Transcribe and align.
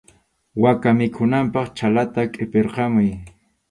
Waka 0.63 0.89
mikhunanpaq 0.97 1.67
chhallata 1.77 2.21
qʼipirqamuy. 2.33 3.09